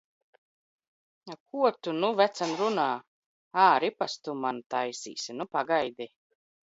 [1.33, 2.87] A, ko tu nu, vecen, runā!
[3.65, 5.37] Ā, ripas tu man taisīsi!
[5.43, 6.09] Nu pagaidi!